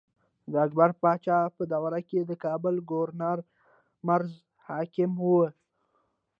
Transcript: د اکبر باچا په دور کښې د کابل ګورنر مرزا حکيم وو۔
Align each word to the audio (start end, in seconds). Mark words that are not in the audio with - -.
د 0.51 0.53
اکبر 0.65 0.89
باچا 1.01 1.39
په 1.55 1.63
دور 1.71 1.93
کښې 2.07 2.21
د 2.25 2.31
کابل 2.43 2.75
ګورنر 2.89 3.37
مرزا 4.07 4.41
حکيم 4.67 5.11
وو۔ 5.21 5.43